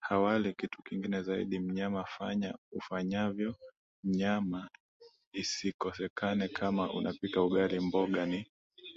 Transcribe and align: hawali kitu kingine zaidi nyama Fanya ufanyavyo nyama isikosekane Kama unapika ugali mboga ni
hawali 0.00 0.54
kitu 0.54 0.82
kingine 0.82 1.22
zaidi 1.22 1.58
nyama 1.58 2.04
Fanya 2.04 2.54
ufanyavyo 2.72 3.56
nyama 4.04 4.68
isikosekane 5.32 6.48
Kama 6.48 6.92
unapika 6.94 7.42
ugali 7.42 7.80
mboga 7.80 8.26
ni 8.26 8.46